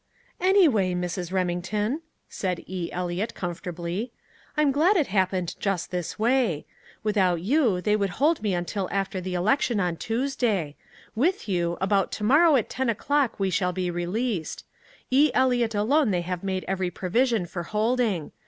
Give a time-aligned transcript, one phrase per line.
[0.39, 1.31] "Anyway, Mrs.
[1.31, 2.89] Remington," said E.
[2.91, 4.11] Eliot comfortably,
[4.57, 6.65] "I'm glad it happened just this way.
[7.03, 10.75] Without you, they would hold me until after the election on Tuesday.
[11.13, 14.65] With you, about tomorrow at ten o'clock we shall be released.
[15.11, 15.29] E.
[15.35, 18.31] Eliot alone they have made every provision for holding.